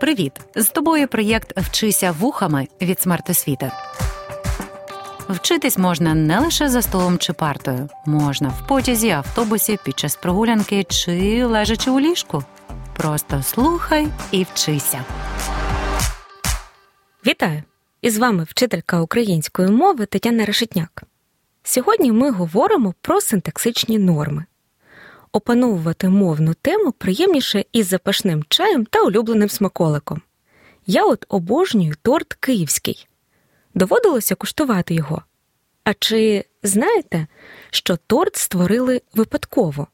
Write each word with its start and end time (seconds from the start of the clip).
Привіт! 0.00 0.32
З 0.54 0.68
тобою 0.68 1.08
проєкт 1.08 1.58
Вчися 1.58 2.12
вухами 2.12 2.68
від 2.80 3.00
смертосвіти. 3.00 3.70
Вчитись 5.28 5.78
можна 5.78 6.14
не 6.14 6.40
лише 6.40 6.68
за 6.68 6.82
столом 6.82 7.18
чи 7.18 7.32
партою, 7.32 7.88
можна 8.06 8.48
в 8.48 8.66
потязі, 8.66 9.10
автобусі, 9.10 9.78
під 9.84 9.98
час 9.98 10.16
прогулянки 10.16 10.84
чи 10.84 11.44
лежачи 11.44 11.90
у 11.90 12.00
ліжку. 12.00 12.44
Просто 12.96 13.42
слухай 13.42 14.08
і 14.30 14.46
вчися. 14.52 15.04
Вітаю! 17.26 17.62
І 18.02 18.10
з 18.10 18.18
вами 18.18 18.44
вчителька 18.44 19.00
української 19.00 19.68
мови 19.68 20.06
Тетяна 20.06 20.44
Решетняк. 20.44 21.02
Сьогодні 21.62 22.12
ми 22.12 22.30
говоримо 22.30 22.94
про 23.00 23.20
синтаксичні 23.20 23.98
норми. 23.98 24.44
Опановувати 25.38 26.08
мовну 26.08 26.54
тему 26.54 26.92
приємніше 26.92 27.64
із 27.72 27.86
запашним 27.86 28.44
чаєм 28.48 28.84
та 28.84 29.00
улюбленим 29.00 29.48
смаколиком. 29.48 30.22
Я 30.86 31.04
от 31.04 31.24
обожнюю 31.28 31.94
торт 32.02 32.34
київський. 32.34 33.06
Доводилося 33.74 34.34
куштувати 34.34 34.94
його. 34.94 35.22
А 35.84 35.94
чи 35.94 36.44
знаєте, 36.62 37.26
що 37.70 37.96
торт 37.96 38.36
створили 38.36 39.02
випадково? 39.14 39.86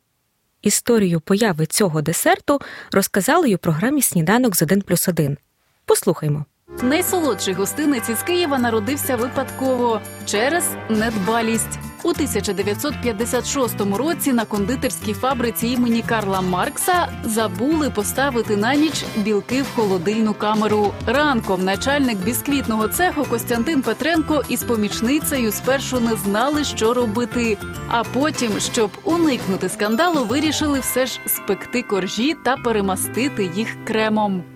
Історію 0.63 1.21
появи 1.21 1.67
цього 1.67 2.03
десерту 2.03 2.61
розказали 2.93 3.55
у 3.55 3.59
програмі 3.59 4.03
Сніданок 4.03 4.57
з 4.57 4.63
1 4.63 4.83
плюс 4.83 5.09
1. 5.09 5.39
Послухаймо. 5.85 6.45
Найсолодший 6.83 7.55
гостинець 7.55 8.09
із 8.09 8.23
Києва 8.23 8.59
народився 8.59 9.17
випадково 9.17 10.01
через 10.27 10.65
недбалість. 10.89 11.79
У 12.05 12.09
1956 12.09 13.81
році 13.81 14.33
на 14.33 14.45
кондитерській 14.45 15.15
фабриці 15.15 15.69
імені 15.69 16.03
Карла 16.03 16.41
Маркса 16.41 17.09
забули 17.25 17.91
поставити 17.91 18.57
на 18.57 18.75
ніч 18.75 19.05
білки 19.17 19.63
в 19.63 19.75
холодильну 19.77 20.35
камеру. 20.35 20.93
Ранком 21.07 21.65
начальник 21.65 22.19
бісквітного 22.19 22.89
цеху 22.89 23.25
Костянтин 23.25 23.83
Петренко 23.83 24.43
із 24.49 24.63
помічницею 24.63 25.53
спершу 25.53 26.01
не 26.01 26.17
знали, 26.17 26.65
що 26.65 26.95
робити. 26.95 27.59
А 27.89 28.05
потім, 28.05 28.51
щоб 28.61 28.91
уникнути 29.05 29.69
скандалу, 29.69 30.25
вирішили 30.25 30.81
все 30.81 31.07
ж 31.07 31.21
спекти 31.27 31.83
коржі 31.83 32.37
та 32.45 32.57
перемастити 32.57 33.51
їх 33.55 33.85
кремом. 33.85 34.54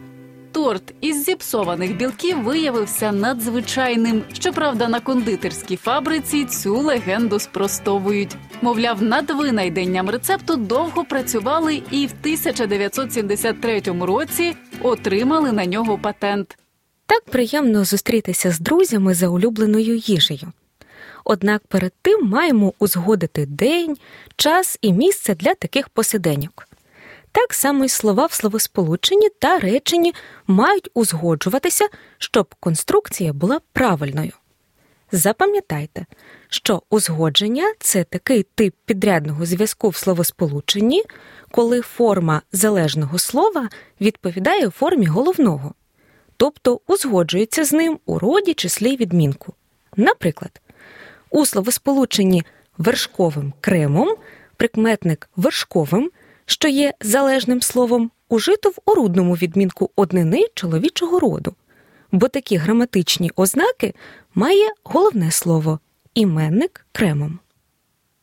Торт 0.53 0.95
із 1.01 1.25
зіпсованих 1.25 1.97
білків 1.97 2.43
виявився 2.43 3.13
надзвичайним. 3.13 4.23
Щоправда, 4.33 4.89
на 4.89 5.01
кондитерській 5.01 5.77
фабриці 5.77 6.45
цю 6.45 6.79
легенду 6.79 7.39
спростовують. 7.39 8.37
Мовляв, 8.63 9.03
над 9.03 9.31
винайденням 9.31 10.11
рецепту 10.11 10.57
довго 10.57 11.05
працювали 11.05 11.83
і 11.91 12.07
в 12.07 12.13
1973 12.21 13.83
році 14.01 14.57
отримали 14.83 15.53
на 15.53 15.67
нього 15.67 15.99
патент. 15.99 16.59
Так 17.07 17.25
приємно 17.25 17.85
зустрітися 17.85 18.51
з 18.51 18.61
друзями 18.61 19.15
за 19.15 19.29
улюбленою 19.29 19.97
їжею. 19.97 20.53
Однак 21.25 21.63
перед 21.69 21.93
тим 22.03 22.27
маємо 22.27 22.73
узгодити 22.79 23.47
день, 23.47 23.97
час 24.37 24.79
і 24.83 24.93
місце 24.93 25.35
для 25.35 25.55
таких 25.55 25.89
посиденьок. 25.89 26.68
Так 27.39 27.55
само 27.55 27.85
й 27.85 27.89
слова 27.89 28.27
в 28.27 28.33
словосполученні 28.33 29.29
та 29.39 29.59
реченні 29.59 30.15
мають 30.47 30.89
узгоджуватися, 30.95 31.89
щоб 32.19 32.55
конструкція 32.61 33.33
була 33.33 33.61
правильною. 33.73 34.33
Запам'ятайте, 35.13 36.07
що 36.49 36.83
узгодження 36.91 37.75
це 37.81 38.05
такий 38.05 38.43
тип 38.43 38.75
підрядного 38.85 39.47
зв'язку 39.47 39.89
в 39.89 39.97
словосполученні, 39.97 41.03
коли 41.51 41.81
форма 41.81 42.43
залежного 42.53 43.19
слова 43.19 43.69
відповідає 44.01 44.71
формі 44.71 45.07
головного, 45.07 45.75
тобто 46.37 46.81
узгоджується 46.87 47.65
з 47.65 47.73
ним 47.73 47.99
у 48.07 48.19
роді 48.19 48.55
числі 48.55 48.97
відмінку. 48.97 49.55
Наприклад, 49.97 50.61
у 51.31 51.47
словосполученні 51.47 52.43
вершковим 52.79 53.53
кремом 53.61 54.17
прикметник 54.57 55.31
вершковим 55.37 56.11
що 56.51 56.69
є 56.69 56.95
залежним 57.01 57.63
словом, 57.63 58.11
ужито 58.29 58.71
в 58.71 58.79
орудному 58.85 59.35
відмінку 59.35 59.91
однини 59.97 60.47
чоловічого 60.55 61.21
роду, 61.21 61.55
бо 62.13 62.29
такі 62.29 62.57
граматичні 62.57 63.31
ознаки 63.37 63.95
має 64.35 64.71
головне 64.85 65.31
слово 65.31 65.81
іменник 66.15 66.87
кремом. 66.93 67.39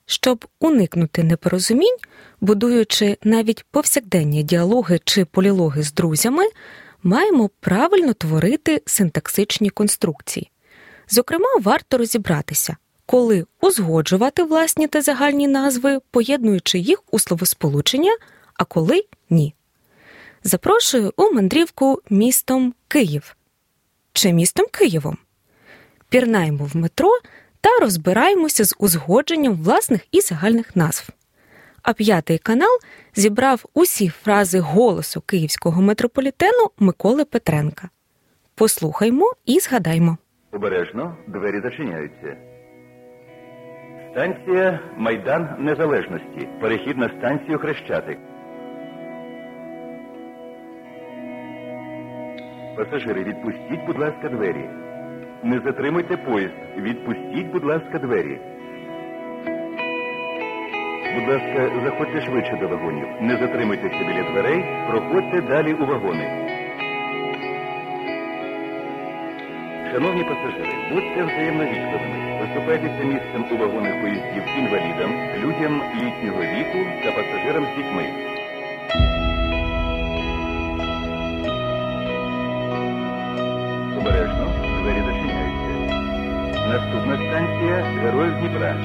Щоб 0.06 0.46
уникнути 0.60 1.24
непорозумінь, 1.24 1.98
будуючи 2.42 3.18
навіть 3.24 3.66
повсякденні 3.72 4.44
діалоги 4.44 5.00
чи 5.04 5.26
полілоги 5.26 5.84
з 5.84 5.94
друзями, 5.94 6.44
маємо 7.04 7.50
правильно 7.60 8.14
творити 8.14 8.82
синтаксичні 8.86 9.70
конструкції. 9.70 10.52
Зокрема, 11.10 11.50
варто 11.62 11.98
розібратися, 11.98 12.78
коли 13.06 13.46
узгоджувати 13.62 14.44
власні 14.44 14.88
та 14.88 15.02
загальні 15.02 15.48
назви, 15.48 16.00
поєднуючи 16.12 16.80
їх 16.80 17.04
у 17.12 17.20
словосполучення, 17.20 18.18
а 18.54 18.64
коли 18.64 19.04
ні. 19.30 19.54
Запрошую 20.44 21.14
у 21.18 21.32
мандрівку 21.32 22.02
містом 22.10 22.74
Київ 22.88 23.36
чи 24.14 24.34
містом 24.34 24.66
Києвом. 24.72 25.18
Пірнаємо 26.10 26.66
в 26.66 26.78
метро 26.78 27.10
та 27.62 27.70
розбираємося 27.80 28.66
з 28.66 28.76
узгодженням 28.80 29.54
власних 29.54 30.02
і 30.12 30.22
загальних 30.22 30.76
назв. 30.76 31.10
А 31.82 31.94
п'ятий 31.94 32.38
канал 32.38 32.80
зібрав 33.16 33.66
усі 33.74 34.10
фрази 34.10 34.60
голосу 34.60 35.22
київського 35.22 35.82
метрополітену 35.82 36.70
Миколи 36.80 37.26
Петренка. 37.26 37.90
Послухаймо 38.56 39.34
і 39.46 39.60
згадаймо. 39.60 40.18
Обережно 40.52 41.18
двері 41.28 41.62
зачиняються. 41.62 42.55
Станція 44.16 44.80
Майдан 44.98 45.48
Незалежності. 45.60 46.48
Перехід 46.62 46.98
на 46.98 47.10
станцію 47.10 47.58
Хрещатик. 47.58 48.18
Пасажири, 52.78 53.24
відпустіть, 53.24 53.86
будь 53.88 54.00
ласка, 54.00 54.30
двері. 54.30 54.70
Не 55.44 55.60
затримуйте 55.60 56.18
поїзд. 56.18 56.54
Відпустіть, 56.78 57.52
будь 57.52 57.64
ласка, 57.64 58.00
двері. 58.00 58.40
Будь 61.16 61.28
ласка, 61.30 61.72
заходьте 61.84 62.22
швидше 62.22 62.58
до 62.62 62.68
вагонів. 62.68 63.08
Не 63.22 63.38
затримуйтеся 63.38 64.00
біля 64.00 64.32
дверей. 64.32 64.66
Проходьте 64.90 65.42
далі 65.42 65.74
у 65.74 65.86
вагони. 65.86 66.55
Шановні 69.94 70.24
пасажири, 70.24 70.74
будьте 70.92 71.24
взаємно 71.24 71.64
вічливими. 71.64 72.38
Виступайтеся 72.42 73.04
місцем 73.04 73.46
у 73.52 73.58
вагонах 73.58 74.02
поїздів 74.02 74.44
інвалідам, 74.58 75.12
людям 75.44 75.82
літнього 75.96 76.42
віку 76.42 76.80
та 77.04 77.12
пасажирам 77.12 77.66
з 77.66 77.78
дітьми. 77.78 78.06
Обережно, 83.98 84.46
двері 84.82 85.02
зачиняються. 85.08 85.74
Наступна 86.70 87.16
станція 87.16 87.76
Героїв 88.04 88.40
Дніпра. 88.40 88.76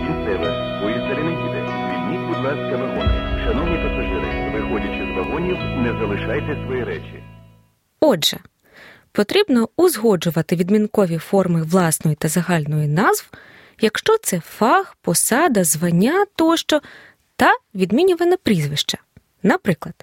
Кінцева. 0.00 0.80
Поїзд 0.82 1.08
далі 1.08 1.22
не. 1.22 1.40
Звільніть, 1.86 2.28
будь 2.28 2.44
ласка, 2.44 2.76
вагони. 2.76 3.44
Шановні 3.44 3.76
пасажири, 3.76 4.50
виходячи 4.54 5.12
з 5.12 5.16
вагонів, 5.16 5.56
не 5.82 5.92
залишайте 6.00 6.56
свої 6.64 6.84
речі. 6.84 7.22
Отже, 8.12 8.38
потрібно 9.12 9.68
узгоджувати 9.76 10.56
відмінкові 10.56 11.18
форми 11.18 11.62
власної 11.62 12.16
та 12.16 12.28
загальної 12.28 12.88
назв, 12.88 13.30
якщо 13.80 14.18
це 14.18 14.40
фах, 14.40 14.96
посада, 15.02 15.64
звання 15.64 16.26
тощо 16.36 16.80
та 17.36 17.52
відмінюване 17.74 18.36
прізвище. 18.36 18.98
Наприклад, 19.42 19.94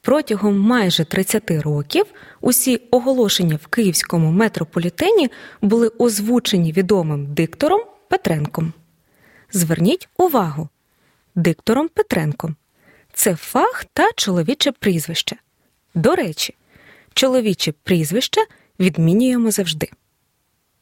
протягом 0.00 0.60
майже 0.60 1.04
30 1.04 1.50
років 1.50 2.06
усі 2.40 2.76
оголошення 2.76 3.58
в 3.62 3.66
київському 3.66 4.30
метрополітені 4.30 5.30
були 5.62 5.88
озвучені 5.88 6.72
відомим 6.72 7.34
диктором 7.34 7.80
Петренком. 8.08 8.72
Зверніть 9.52 10.08
увагу, 10.16 10.68
диктором 11.34 11.88
Петренком 11.88 12.56
це 13.12 13.36
фах 13.36 13.84
та 13.92 14.10
чоловіче 14.16 14.72
прізвище. 14.72 15.36
До 15.94 16.14
речі, 16.14 16.54
чоловіче 17.14 17.72
прізвище 17.72 18.40
відмінюємо 18.80 19.50
завжди. 19.50 19.90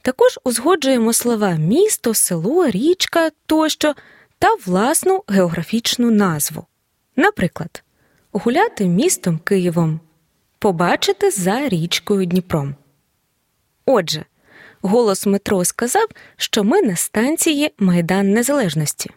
Також 0.02 0.38
узгоджуємо 0.44 1.12
слова 1.12 1.50
місто, 1.50 2.14
село, 2.14 2.66
річка 2.66 3.30
тощо 3.46 3.94
та 4.38 4.54
власну 4.66 5.24
географічну 5.28 6.10
назву. 6.10 6.66
Наприклад, 7.16 7.82
гуляти 8.32 8.84
містом 8.84 9.38
Києвом, 9.38 10.00
побачити 10.58 11.30
за 11.30 11.68
річкою 11.68 12.26
Дніпром. 12.26 12.74
Отже, 13.86 14.24
голос 14.82 15.26
метро 15.26 15.64
сказав, 15.64 16.08
що 16.36 16.64
ми 16.64 16.82
на 16.82 16.96
станції 16.96 17.74
Майдан 17.78 18.32
Незалежності. 18.32 19.10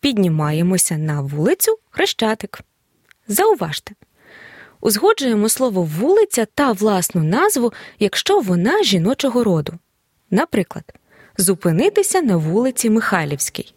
Піднімаємося 0.00 0.96
на 0.96 1.20
вулицю 1.20 1.78
Хрещатик. 1.90 2.60
Зауважте, 3.28 3.94
Узгоджуємо 4.84 5.48
слово 5.48 5.82
вулиця 5.82 6.46
та 6.54 6.72
власну 6.72 7.22
назву, 7.22 7.72
якщо 7.98 8.40
вона 8.40 8.82
жіночого 8.82 9.44
роду. 9.44 9.72
Наприклад, 10.30 10.84
зупинитися 11.38 12.22
на 12.22 12.36
вулиці 12.36 12.90
Михайлівській. 12.90 13.74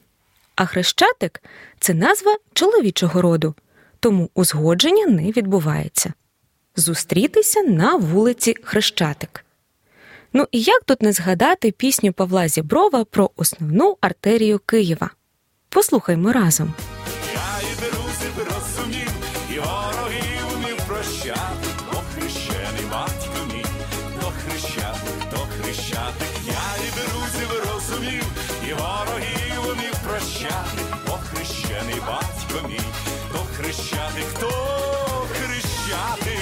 А 0.56 0.66
хрещатик 0.66 1.44
це 1.80 1.94
назва 1.94 2.38
чоловічого 2.54 3.22
роду, 3.22 3.56
тому 4.00 4.30
узгодження 4.34 5.06
не 5.06 5.32
відбувається. 5.32 6.14
Зустрітися 6.76 7.62
на 7.62 7.96
вулиці 7.96 8.56
Хрещатик. 8.64 9.46
Ну 10.34 10.48
і 10.52 10.62
як 10.62 10.84
тут 10.84 11.02
не 11.02 11.12
згадати 11.12 11.72
пісню 11.72 12.14
Павла 12.14 12.48
Зіброва 12.48 13.06
про 13.06 13.32
основну 13.36 13.98
артерію 14.02 14.60
Києва? 14.60 15.10
Послухаймо 15.70 16.32
разом. 16.32 16.74
Мій, 33.28 33.34
до 33.34 33.40
хрещатик, 33.40 34.40
до 34.42 34.48
хрещатик. 35.32 36.40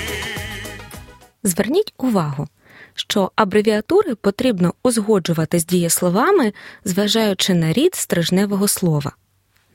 Зверніть 1.44 1.94
увагу, 1.98 2.48
що 2.94 3.32
абревіатури 3.36 4.16
потрібно 4.16 4.74
узгоджувати 4.84 5.60
з 5.60 5.66
дієсловами, 5.66 6.54
зважаючи 6.86 7.54
на 7.54 7.74
рід 7.74 7.96
стрижневого 7.96 8.68
слова. 8.68 9.12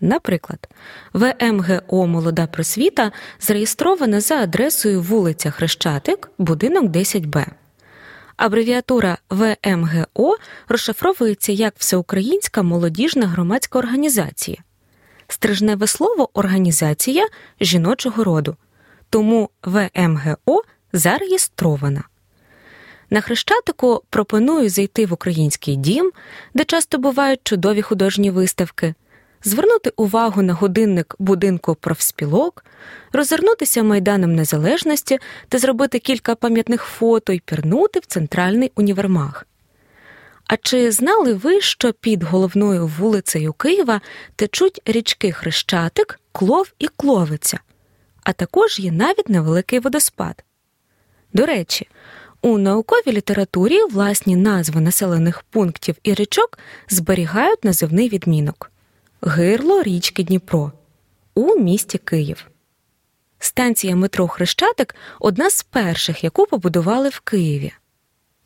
Наприклад, 0.00 0.68
ВМГО 1.12 2.06
Молода 2.06 2.46
просвіта 2.46 3.12
зареєстрована 3.40 4.20
за 4.20 4.34
адресою 4.34 5.02
вулиця 5.02 5.50
Хрещатик, 5.50 6.30
будинок 6.38 6.84
10Б. 6.84 7.46
Абревіатура 8.36 9.18
ВМГО 9.30 10.36
розшифровується 10.68 11.52
як 11.52 11.74
Всеукраїнська 11.78 12.62
молодіжна 12.62 13.26
громадська 13.26 13.78
організація. 13.78 14.58
Стрижневе 15.32 15.86
слово 15.86 16.30
організація 16.34 17.28
жіночого 17.60 18.24
роду, 18.24 18.56
тому 19.10 19.50
ВМГО 19.64 20.62
зареєстрована. 20.92 22.04
На 23.10 23.20
Хрещатику 23.20 24.02
пропоную 24.10 24.68
зайти 24.68 25.06
в 25.06 25.12
український 25.12 25.76
дім, 25.76 26.12
де 26.54 26.64
часто 26.64 26.98
бувають 26.98 27.40
чудові 27.44 27.82
художні 27.82 28.30
виставки, 28.30 28.94
звернути 29.44 29.92
увагу 29.96 30.42
на 30.42 30.52
годинник 30.52 31.16
будинку 31.18 31.74
профспілок, 31.74 32.64
розвернутися 33.12 33.82
майданом 33.82 34.34
незалежності 34.34 35.18
та 35.48 35.58
зробити 35.58 35.98
кілька 35.98 36.34
пам'ятних 36.34 36.82
фото 36.82 37.32
і 37.32 37.40
пірнути 37.40 38.00
в 38.00 38.06
центральний 38.06 38.72
універмаг. 38.74 39.46
А 40.50 40.56
чи 40.56 40.92
знали 40.92 41.34
ви, 41.34 41.60
що 41.60 41.92
під 41.92 42.22
головною 42.22 42.86
вулицею 42.86 43.52
Києва 43.52 44.00
течуть 44.36 44.80
річки 44.86 45.32
Хрещатик, 45.32 46.20
Клов 46.32 46.72
і 46.78 46.88
Кловиця, 46.88 47.60
а 48.22 48.32
також 48.32 48.78
є 48.78 48.92
навіть 48.92 49.28
невеликий 49.28 49.78
водоспад? 49.78 50.44
До 51.32 51.46
речі, 51.46 51.88
у 52.42 52.58
науковій 52.58 53.12
літературі 53.12 53.82
власні 53.82 54.36
назви 54.36 54.80
населених 54.80 55.42
пунктів 55.42 55.96
і 56.02 56.14
річок 56.14 56.58
зберігають 56.88 57.64
називний 57.64 58.08
відмінок 58.08 58.70
Гирло 59.22 59.82
річки 59.82 60.24
Дніпро 60.24 60.72
у 61.34 61.58
місті 61.58 61.98
Київ. 61.98 62.46
Станція 63.38 63.96
метро 63.96 64.28
Хрещатик 64.28 64.94
одна 65.20 65.50
з 65.50 65.62
перших, 65.62 66.24
яку 66.24 66.46
побудували 66.46 67.08
в 67.08 67.20
Києві. 67.20 67.72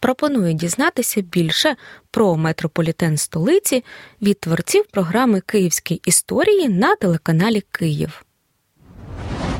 Пропоную 0.04 0.52
дізнатися 0.52 1.20
більше 1.20 1.76
про 2.10 2.36
метрополітен 2.36 3.16
столиці 3.16 3.84
від 4.22 4.40
творців 4.40 4.84
програми 4.90 5.40
Київські 5.40 6.00
історії 6.04 6.68
на 6.68 6.96
телеканалі 6.96 7.62
Київ. 7.70 8.24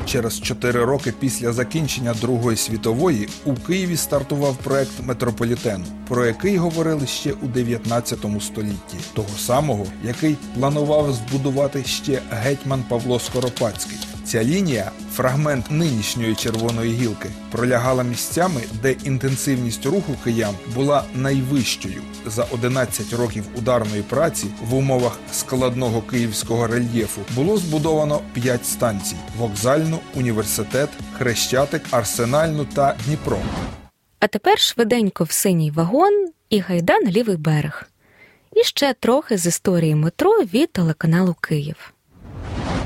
Через 0.05 0.41
чотири 0.41 0.85
роки 0.85 1.13
після 1.19 1.53
закінчення 1.53 2.13
Другої 2.13 2.57
світової 2.57 3.29
у 3.45 3.53
Києві 3.53 3.97
стартував 3.97 4.57
проект 4.57 4.91
метрополітену, 5.03 5.85
про 6.07 6.25
який 6.25 6.57
говорили 6.57 7.07
ще 7.07 7.31
у 7.31 7.47
19 7.47 8.19
столітті, 8.41 8.97
того 9.13 9.37
самого, 9.37 9.85
який 10.03 10.37
планував 10.59 11.13
збудувати 11.13 11.83
ще 11.83 12.21
гетьман 12.29 12.83
Павло 12.89 13.19
Скоропадський. 13.19 13.97
Ця 14.25 14.43
лінія, 14.43 14.91
фрагмент 15.13 15.71
нинішньої 15.71 16.35
червоної 16.35 16.93
гілки, 16.93 17.29
пролягала 17.51 18.03
місцями, 18.03 18.61
де 18.81 18.91
інтенсивність 18.91 19.85
руху 19.85 20.15
киян 20.23 20.55
була 20.75 21.03
найвищою. 21.15 22.01
За 22.25 22.43
11 22.43 23.13
років 23.13 23.43
ударної 23.55 24.01
праці 24.01 24.47
в 24.61 24.73
умовах 24.73 25.19
складного 25.31 26.01
київського 26.01 26.67
рельєфу 26.67 27.21
було 27.35 27.57
збудовано 27.57 28.21
5 28.33 28.65
станцій: 28.65 29.15
вокзальну, 29.37 29.99
університет, 30.15 30.89
хрещатик, 31.17 31.81
арсенальну 31.91 32.65
та 32.65 32.95
Дніпро. 33.05 33.37
А 34.19 34.27
тепер 34.27 34.59
швиденько 34.59 35.23
в 35.23 35.31
синій 35.31 35.71
вагон 35.71 36.29
і 36.49 36.59
гайда 36.59 36.99
на 36.99 37.11
лівий 37.11 37.37
берег. 37.37 37.89
І 38.55 38.63
ще 38.63 38.93
трохи 38.93 39.37
з 39.37 39.45
історії 39.45 39.95
метро 39.95 40.31
від 40.31 40.71
телеканалу 40.71 41.35
Київ. 41.41 41.94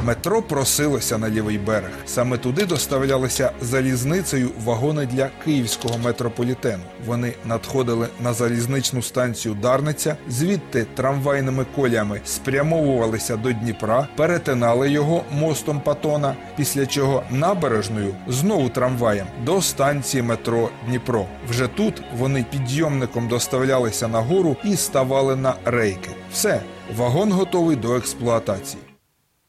Метро 0.10 0.42
просилося 0.42 1.18
на 1.18 1.30
лівий 1.30 1.58
берег. 1.58 1.92
Саме 2.06 2.38
туди 2.38 2.66
доставлялися 2.66 3.52
залізницею 3.62 4.50
вагони 4.64 5.06
для 5.06 5.30
київського 5.46 5.98
метрополітену. 5.98 6.84
Вони 7.06 7.34
надходили 7.46 8.08
на 8.24 8.34
залізничну 8.34 9.02
станцію 9.02 9.56
Дарниця, 9.62 10.18
звідти 10.30 10.86
трамвайними 10.96 11.66
колями 11.76 12.22
спрямовувалися 12.26 13.38
до 13.38 13.52
Дніпра, 13.52 14.08
перетинали 14.16 14.92
його 14.92 15.24
мостом 15.32 15.82
Патона, 15.82 16.36
після 16.58 16.86
чого 16.86 17.24
набережною 17.32 18.16
знову 18.28 18.70
трамваєм 18.70 19.28
до 19.46 19.62
станції 19.62 20.24
метро 20.24 20.70
Дніпро. 20.88 21.26
Вже 21.50 21.68
тут 21.68 22.04
вони 22.18 22.46
підйомником 22.52 23.28
доставлялися 23.28 24.08
на 24.08 24.20
гору 24.20 24.58
і 24.64 24.76
ставали 24.76 25.36
на 25.36 25.54
рейки. 25.66 26.10
Все, 26.32 26.62
вагон 26.96 27.32
готовий 27.32 27.76
до 27.76 27.96
експлуатації. 27.96 28.89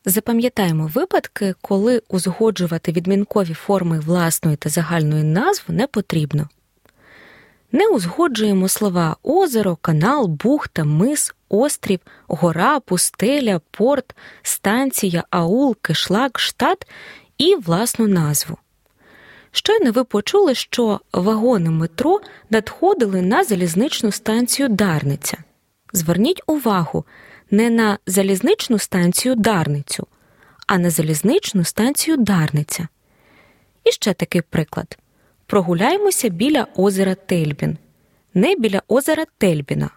Запам'ятаємо 0.04 0.90
випадки, 0.94 1.54
коли 1.60 2.02
узгоджувати 2.08 2.92
відмінкові 2.92 3.54
форми 3.54 4.00
власної 4.00 4.56
та 4.56 4.68
загальної 4.68 5.24
назви 5.24 5.74
не 5.74 5.86
потрібно. 5.86 6.48
Не 7.72 7.88
узгоджуємо 7.88 8.68
слова 8.68 9.16
озеро, 9.22 9.76
канал, 9.76 10.26
бухта, 10.26 10.84
мис, 10.84 11.34
острів, 11.48 12.00
гора, 12.28 12.80
пустеля, 12.80 13.60
порт, 13.70 14.16
станція, 14.42 15.24
аул, 15.30 15.76
кишлак, 15.82 16.38
штат 16.38 16.86
і 17.38 17.54
власну 17.54 18.08
назву. 18.08 18.56
Щойно 19.52 19.92
ви 19.92 20.04
почули, 20.04 20.54
що 20.54 21.00
вагони 21.12 21.70
метро 21.70 22.20
надходили 22.50 23.22
на 23.22 23.44
залізничну 23.44 24.12
станцію 24.12 24.68
Дарниця. 24.68 25.38
Зверніть 25.92 26.42
увагу 26.46 27.04
не 27.50 27.70
на 27.70 27.98
залізничну 28.06 28.78
станцію 28.78 29.34
Дарницю, 29.34 30.06
а 30.66 30.78
на 30.78 30.90
залізничну 30.90 31.64
станцію 31.64 32.16
Дарниця. 32.16 32.88
І 33.84 33.92
ще 33.92 34.12
такий 34.12 34.42
приклад: 34.42 34.98
прогуляємося 35.46 36.28
біля 36.28 36.66
озера 36.76 37.14
Тельбін, 37.14 37.78
не 38.34 38.54
біля 38.54 38.82
озера 38.88 39.24
Тельбіна. 39.38 39.90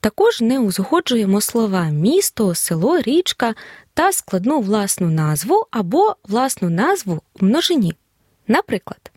Також 0.00 0.40
не 0.40 0.60
узгоджуємо 0.60 1.40
слова 1.40 1.84
місто, 1.84 2.54
село, 2.54 3.00
річка 3.00 3.54
та 3.94 4.12
складну 4.12 4.60
власну 4.60 5.10
назву 5.10 5.66
або 5.70 6.16
власну 6.24 6.70
назву 6.70 7.22
в 7.34 7.44
множині. 7.44 7.94
Наприклад, 8.48 9.12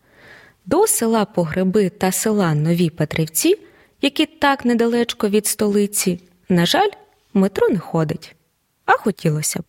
до 0.66 0.88
села 0.88 1.26
Погреби 1.26 1.90
та 1.90 2.12
села 2.12 2.54
Нові 2.54 2.90
Петрівці, 2.90 3.60
які 4.02 4.26
так 4.26 4.66
недалечко 4.66 5.30
від 5.30 5.48
столиці, 5.48 6.22
на 6.50 6.66
жаль, 6.66 6.90
метро 7.38 7.70
не 7.70 7.80
ходить, 7.80 8.36
а 8.86 8.98
хотілося 8.98 9.60
б. 9.60 9.64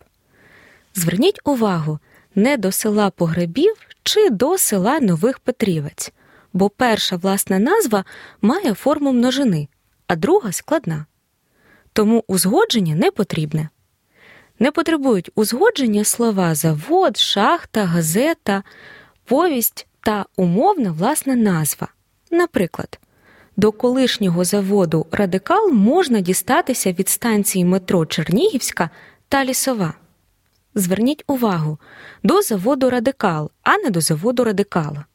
Зверніть 0.95 1.39
увагу 1.43 1.99
не 2.35 2.57
до 2.57 2.71
села 2.71 3.09
Погребів 3.09 3.75
чи 4.03 4.29
до 4.29 4.57
села 4.57 4.99
Нових 4.99 5.39
Петрівець, 5.39 6.11
бо 6.53 6.69
перша 6.69 7.15
власна 7.15 7.59
назва 7.59 8.05
має 8.41 8.73
форму 8.73 9.11
множини, 9.11 9.67
а 10.07 10.15
друга 10.15 10.51
складна. 10.51 11.05
Тому 11.93 12.23
узгодження 12.27 12.95
не 12.95 13.11
потрібне. 13.11 13.69
Не 14.59 14.71
потребують 14.71 15.29
узгодження 15.35 16.03
слова 16.03 16.55
завод, 16.55 17.17
шахта, 17.17 17.85
газета, 17.85 18.63
повість 19.25 19.87
та 20.01 20.25
умовна 20.35 20.91
власна 20.91 21.35
назва. 21.35 21.87
Наприклад, 22.31 22.99
до 23.59 23.71
колишнього 23.71 24.43
заводу 24.43 25.05
Радикал 25.11 25.71
можна 25.71 26.19
дістатися 26.19 26.91
від 26.91 27.09
станції 27.09 27.65
метро 27.65 28.05
Чернігівська 28.05 28.89
та 29.29 29.45
Лісова. 29.45 29.93
Зверніть 30.75 31.23
увагу 31.27 31.77
до 32.23 32.41
заводу 32.41 32.89
радикал, 32.89 33.51
а 33.63 33.77
не 33.77 33.89
до 33.89 34.01
заводу 34.01 34.43
радикала. 34.43 35.05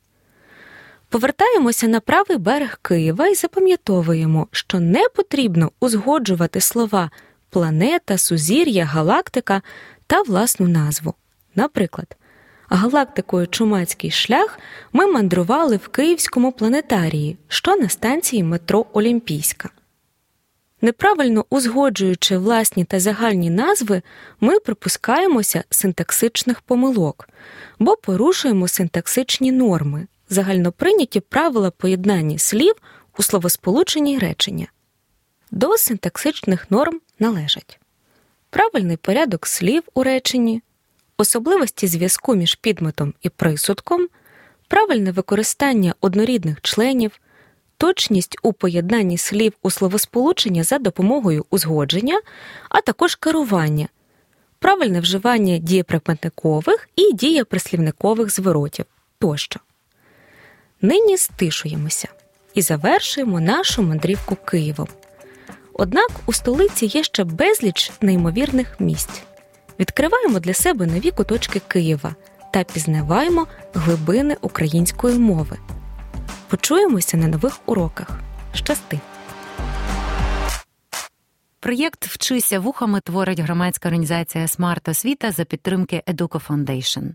Повертаємося 1.08 1.88
на 1.88 2.00
правий 2.00 2.38
берег 2.38 2.78
Києва 2.82 3.28
і 3.28 3.34
запам'ятовуємо, 3.34 4.48
що 4.50 4.80
не 4.80 5.08
потрібно 5.14 5.72
узгоджувати 5.80 6.60
слова 6.60 7.10
планета, 7.50 8.18
сузір'я, 8.18 8.84
галактика 8.84 9.62
та 10.06 10.22
власну 10.22 10.68
назву. 10.68 11.14
Наприклад, 11.54 12.16
галактикою 12.76 13.46
Чумацький 13.46 14.10
шлях 14.10 14.58
ми 14.92 15.06
мандрували 15.06 15.76
в 15.76 15.88
Київському 15.88 16.52
планетарії, 16.52 17.36
що 17.48 17.76
на 17.76 17.88
станції 17.88 18.42
метро 18.42 18.86
Олімпійська. 18.92 19.70
Неправильно 20.80 21.44
узгоджуючи 21.50 22.38
власні 22.38 22.84
та 22.84 23.00
загальні 23.00 23.50
назви, 23.50 24.02
ми 24.40 24.60
припускаємося 24.60 25.64
синтаксичних 25.70 26.60
помилок, 26.60 27.28
бо 27.78 27.96
порушуємо 27.96 28.68
синтаксичні 28.68 29.52
норми, 29.52 30.06
загальноприйняті 30.28 31.20
правила 31.20 31.70
поєднання 31.70 32.38
слів 32.38 32.74
у 33.18 33.22
словосполученні 33.22 34.18
речення. 34.18 34.66
До 35.50 35.76
синтаксичних 35.76 36.70
норм 36.70 37.00
належать 37.18 37.80
правильний 38.54 38.96
порядок 38.96 39.46
слів 39.46 39.82
у 39.94 40.02
реченні, 40.02 40.62
особливості 41.18 41.86
зв'язку 41.86 42.34
між 42.34 42.54
підметом 42.54 43.14
і 43.22 43.28
присудком, 43.28 44.08
правильне 44.68 45.12
використання 45.12 45.94
однорідних 46.00 46.60
членів, 46.60 47.20
точність 47.76 48.36
у 48.42 48.52
поєднанні 48.52 49.18
слів 49.18 49.52
у 49.62 49.70
словосполучення 49.70 50.64
за 50.64 50.78
допомогою 50.78 51.46
узгодження, 51.50 52.20
а 52.68 52.80
також 52.80 53.14
керування, 53.14 53.88
правильне 54.58 55.00
вживання 55.00 55.58
дієприкметникових 55.58 56.88
і 56.96 57.12
дієприслівникових 57.12 58.30
зворотів 58.30 58.84
тощо. 59.18 59.60
Нині 60.80 61.18
стишуємося 61.18 62.08
і 62.54 62.62
завершуємо 62.62 63.40
нашу 63.40 63.82
мандрівку 63.82 64.36
Києвом. 64.36 64.88
Однак 65.72 66.10
у 66.26 66.32
столиці 66.32 66.86
є 66.86 67.02
ще 67.02 67.24
безліч 67.24 67.92
неймовірних 68.00 68.80
місць. 68.80 69.22
Відкриваємо 69.80 70.38
для 70.38 70.54
себе 70.54 70.86
нові 70.86 71.10
куточки 71.10 71.60
Києва 71.68 72.14
та 72.52 72.64
пізнаваємо 72.64 73.46
глибини 73.74 74.36
української 74.40 75.18
мови. 75.18 75.58
Почуємося 76.48 77.16
на 77.16 77.28
нових 77.28 77.60
уроках. 77.66 78.08
Щасти! 78.54 79.00
Проєкт 81.60 82.06
Вчися 82.06 82.60
вухами 82.60 83.00
творить 83.00 83.40
громадська 83.40 83.88
організація 83.88 84.48
Смарт 84.48 84.88
Освіта 84.88 85.32
за 85.32 85.44
підтримки 85.44 86.02
Educo 86.06 86.46
Foundation. 86.48 87.12